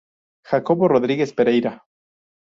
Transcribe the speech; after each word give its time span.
Jacobo 0.51 0.87
Rodriguez 0.87 1.31
Pereira". 1.37 1.73